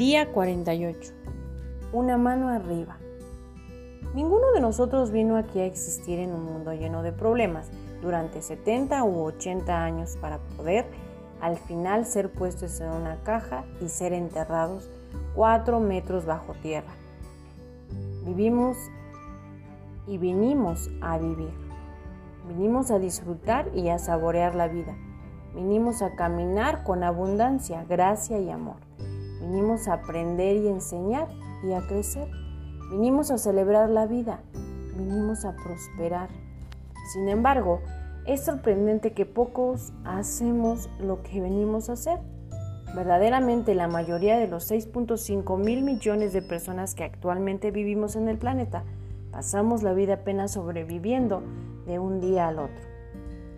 [0.00, 1.12] Día 48.
[1.92, 2.96] Una mano arriba.
[4.14, 9.04] Ninguno de nosotros vino aquí a existir en un mundo lleno de problemas durante 70
[9.04, 10.86] u 80 años para poder
[11.42, 14.88] al final ser puestos en una caja y ser enterrados
[15.34, 16.94] 4 metros bajo tierra.
[18.24, 18.78] Vivimos
[20.06, 21.52] y vinimos a vivir.
[22.48, 24.96] Vinimos a disfrutar y a saborear la vida.
[25.54, 28.89] Vinimos a caminar con abundancia, gracia y amor.
[29.40, 31.28] Vinimos a aprender y enseñar
[31.62, 32.28] y a crecer.
[32.90, 34.40] Vinimos a celebrar la vida,
[34.96, 36.28] vinimos a prosperar.
[37.12, 37.80] Sin embargo,
[38.26, 42.18] es sorprendente que pocos hacemos lo que venimos a hacer.
[42.94, 48.36] Verdaderamente la mayoría de los 6.5 mil millones de personas que actualmente vivimos en el
[48.36, 48.84] planeta
[49.30, 51.42] pasamos la vida apenas sobreviviendo
[51.86, 52.84] de un día al otro.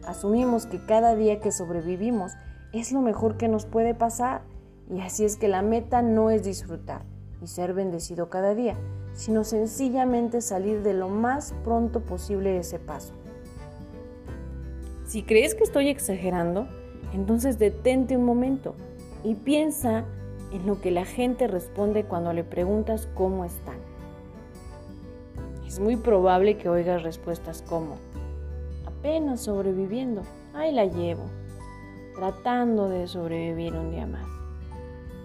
[0.06, 2.32] Asumimos que cada día que sobrevivimos
[2.72, 4.42] es lo mejor que nos puede pasar
[4.92, 7.02] y así es que la meta no es disfrutar
[7.40, 8.76] y ser bendecido cada día,
[9.14, 13.14] sino sencillamente salir de lo más pronto posible de ese paso.
[15.06, 16.68] Si crees que estoy exagerando,
[17.14, 18.74] entonces detente un momento
[19.24, 20.04] y piensa
[20.52, 23.78] en lo que la gente responde cuando le preguntas cómo están.
[25.66, 27.96] Es muy probable que oigas respuestas como,
[28.86, 31.24] apenas sobreviviendo, ahí la llevo,
[32.14, 34.41] tratando de sobrevivir un día más.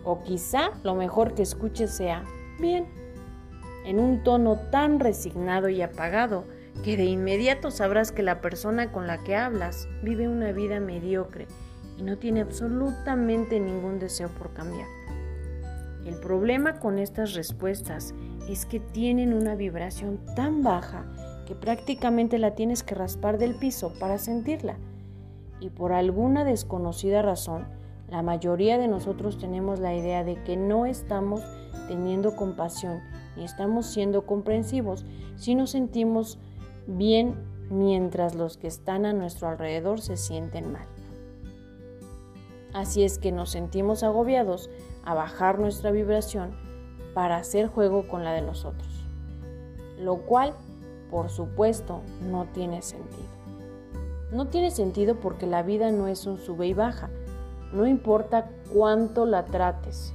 [0.08, 2.24] O quizá lo mejor que escuches sea,
[2.62, 2.86] bien,
[3.84, 6.46] en un tono tan resignado y apagado
[6.82, 11.48] que de inmediato sabrás que la persona con la que hablas vive una vida mediocre
[11.98, 14.88] y no tiene absolutamente ningún deseo por cambiar.
[16.06, 18.16] El problema con estas respuestas
[18.48, 21.06] es que tienen una vibración tan baja
[21.46, 24.78] que prácticamente la tienes que raspar del piso para sentirla.
[25.60, 27.68] Y por alguna desconocida razón,
[28.10, 31.42] la mayoría de nosotros tenemos la idea de que no estamos
[31.88, 33.02] teniendo compasión
[33.36, 35.06] ni estamos siendo comprensivos
[35.36, 36.40] si nos sentimos
[36.88, 37.36] bien
[37.70, 40.88] mientras los que están a nuestro alrededor se sienten mal.
[42.74, 44.70] Así es que nos sentimos agobiados
[45.04, 46.52] a bajar nuestra vibración
[47.14, 49.06] para hacer juego con la de los otros,
[50.00, 50.54] lo cual,
[51.10, 53.28] por supuesto, no tiene sentido.
[54.32, 57.10] No tiene sentido porque la vida no es un sube y baja,
[57.74, 60.14] no importa cuánto la trates,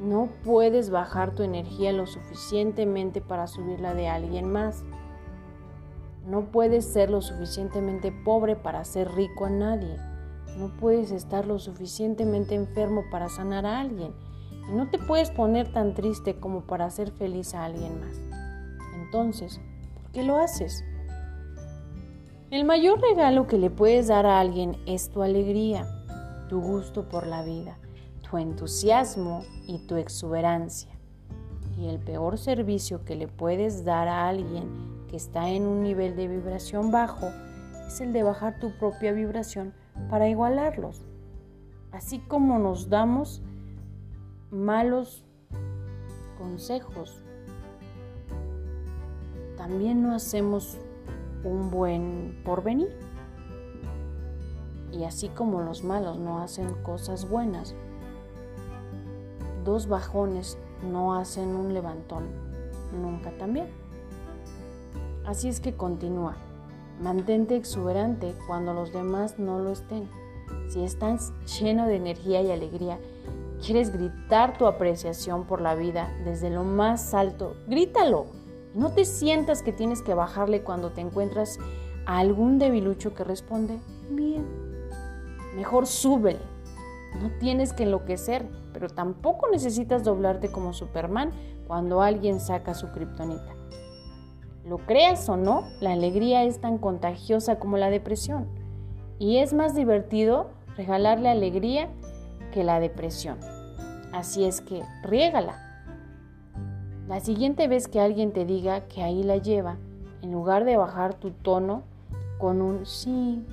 [0.00, 4.84] no puedes bajar tu energía lo suficientemente para subirla de alguien más.
[6.26, 9.96] No puedes ser lo suficientemente pobre para ser rico a nadie.
[10.58, 14.12] No puedes estar lo suficientemente enfermo para sanar a alguien.
[14.68, 18.20] Y no te puedes poner tan triste como para hacer feliz a alguien más.
[19.00, 19.60] Entonces,
[19.94, 20.84] ¿por qué lo haces?
[22.50, 25.86] El mayor regalo que le puedes dar a alguien es tu alegría,
[26.48, 27.78] tu gusto por la vida
[28.28, 30.90] tu entusiasmo y tu exuberancia.
[31.78, 36.16] Y el peor servicio que le puedes dar a alguien que está en un nivel
[36.16, 37.30] de vibración bajo
[37.86, 39.74] es el de bajar tu propia vibración
[40.08, 41.06] para igualarlos.
[41.92, 43.42] Así como nos damos
[44.50, 45.24] malos
[46.38, 47.22] consejos,
[49.56, 50.78] también no hacemos
[51.44, 53.13] un buen porvenir.
[54.96, 57.74] Y así como los malos no hacen cosas buenas,
[59.64, 62.24] dos bajones no hacen un levantón,
[62.92, 63.68] nunca también.
[65.26, 66.36] Así es que continúa.
[67.00, 70.08] Mantente exuberante cuando los demás no lo estén.
[70.68, 72.98] Si estás lleno de energía y alegría,
[73.64, 78.26] quieres gritar tu apreciación por la vida desde lo más alto, grítalo.
[78.74, 81.58] No te sientas que tienes que bajarle cuando te encuentras
[82.06, 83.78] a algún debilucho que responde,
[84.10, 84.63] bien.
[85.54, 86.40] Mejor súbele.
[87.20, 91.30] No tienes que enloquecer pero tampoco necesitas doblarte como Superman
[91.66, 93.54] cuando alguien saca su kriptonita.
[94.66, 98.48] Lo creas o no, la alegría es tan contagiosa como la depresión
[99.18, 101.88] y es más divertido regalarle alegría
[102.52, 103.38] que la depresión.
[104.12, 105.60] Así es que riégala.
[107.06, 109.76] La siguiente vez que alguien te diga que ahí la lleva,
[110.22, 111.82] en lugar de bajar tu tono
[112.38, 113.44] con un sí,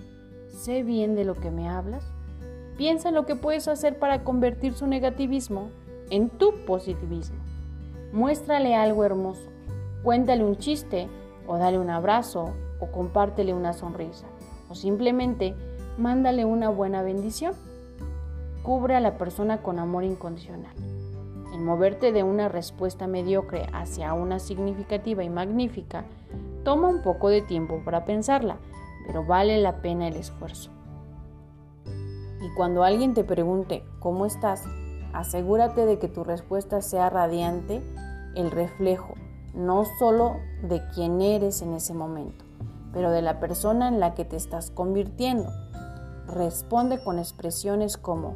[0.61, 2.03] sé bien de lo que me hablas,
[2.81, 5.69] Piensa en lo que puedes hacer para convertir su negativismo
[6.09, 7.37] en tu positivismo.
[8.11, 9.49] Muéstrale algo hermoso.
[10.03, 11.07] Cuéntale un chiste
[11.45, 14.25] o dale un abrazo o compártele una sonrisa
[14.67, 15.53] o simplemente
[15.99, 17.53] mándale una buena bendición.
[18.63, 20.73] Cubre a la persona con amor incondicional.
[21.53, 26.05] En moverte de una respuesta mediocre hacia una significativa y magnífica,
[26.63, 28.57] toma un poco de tiempo para pensarla,
[29.06, 30.71] pero vale la pena el esfuerzo.
[31.86, 34.63] Y cuando alguien te pregunte cómo estás,
[35.13, 37.81] Asegúrate de que tu respuesta sea radiante,
[38.36, 39.15] el reflejo,
[39.53, 42.45] no solo de quién eres en ese momento,
[42.94, 45.50] pero de la persona en la que te estás convirtiendo.
[46.27, 48.36] Responde con expresiones como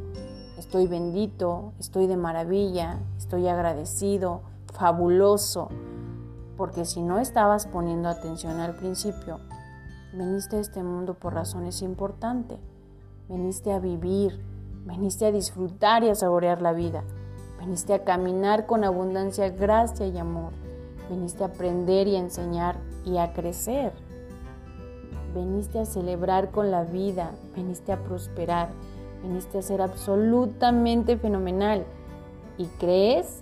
[0.58, 4.42] estoy bendito, estoy de maravilla, estoy agradecido,
[4.74, 5.70] fabuloso,
[6.58, 9.40] porque si no estabas poniendo atención al principio,
[10.16, 12.58] veniste a este mundo por razones importantes,
[13.28, 14.40] veniste a vivir,
[14.86, 17.04] veniste a disfrutar y a saborear la vida,
[17.60, 20.54] veniste a caminar con abundancia, gracia y amor,
[21.10, 23.92] veniste a aprender y a enseñar y a crecer,
[25.36, 28.70] veniste a celebrar con la vida, veniste a prosperar,
[29.22, 31.86] veniste a ser absolutamente fenomenal.
[32.58, 33.42] Y crees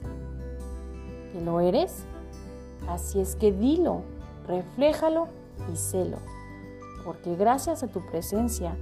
[1.31, 2.03] que lo eres.
[2.89, 4.01] Así es que dilo,
[4.47, 5.27] refléjalo
[5.71, 6.17] y sélo,
[7.03, 8.77] porque gracias a tu presencia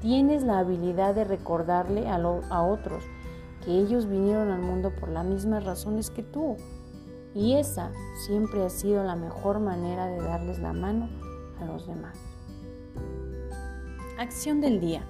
[0.00, 3.04] tienes la habilidad de recordarle a, otros
[3.64, 6.56] que ellos vinieron al mundo por las mismas razones que tú.
[7.34, 7.90] Y esa
[8.26, 11.08] siempre ha sido la mejor manera de darles la mano
[11.60, 12.18] a los demás.
[14.18, 15.02] Acción del día.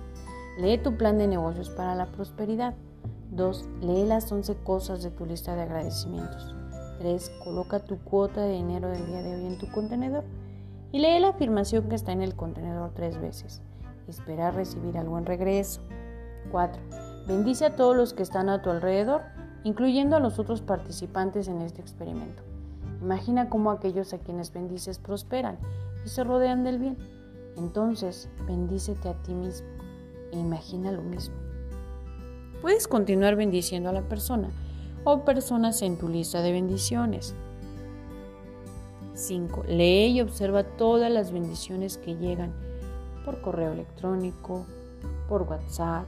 [0.59, 2.75] Lee tu plan de negocios para la prosperidad.
[3.31, 3.69] 2.
[3.83, 6.55] Lee las 11 cosas de tu lista de agradecimientos.
[6.99, 7.31] 3.
[7.45, 10.25] Coloca tu cuota de dinero del día de hoy en tu contenedor
[10.93, 13.63] y lee la afirmación que está en el contenedor tres veces.
[14.09, 15.81] Espera recibir algo en regreso.
[16.51, 16.81] 4.
[17.27, 19.23] Bendice a todos los que están a tu alrededor,
[19.65, 22.43] incluyendo a los otros participantes en este experimento.
[23.03, 25.59] Imagina cómo aquellos a quienes bendices prosperan
[26.05, 26.97] y se rodean del bien.
[27.57, 29.67] Entonces, bendícete a ti mismo
[30.33, 31.35] e imagina lo mismo.
[32.63, 34.51] Puedes continuar bendiciendo a la persona
[35.05, 37.35] o personas en tu lista de bendiciones.
[39.17, 39.65] 5.
[39.69, 42.53] Lee y observa todas las bendiciones que llegan
[43.25, 44.67] por correo electrónico,
[45.29, 46.07] por WhatsApp,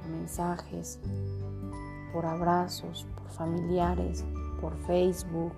[0.00, 0.98] por mensajes,
[2.12, 4.24] por abrazos, por familiares,
[4.60, 5.52] por Facebook,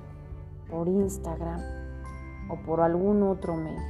[0.69, 1.61] por Instagram
[2.51, 3.81] o por algún otro medio,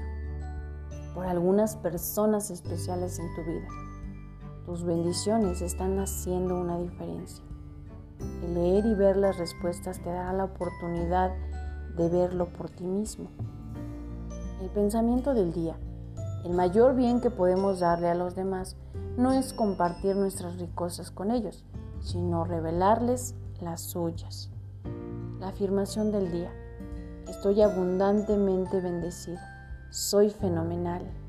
[1.15, 3.69] por algunas personas especiales en tu vida.
[4.67, 7.44] Tus bendiciones están haciendo una diferencia.
[8.44, 11.53] El leer y ver las respuestas te dará la oportunidad de
[11.97, 13.29] verlo por ti mismo.
[14.61, 15.77] El pensamiento del día.
[16.44, 18.77] El mayor bien que podemos darle a los demás
[19.17, 21.65] no es compartir nuestras ricosas con ellos,
[22.00, 24.50] sino revelarles las suyas.
[25.39, 26.50] La afirmación del día.
[27.29, 29.39] Estoy abundantemente bendecido.
[29.91, 31.21] Soy fenomenal.